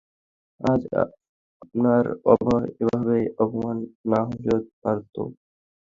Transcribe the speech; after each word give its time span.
আজ 0.61 0.81
আপনার 1.61 2.03
এভাবে 2.81 3.17
অপমান 3.39 3.77
না 4.11 4.19
হলেও 4.27 4.57
পারতো। 4.83 5.21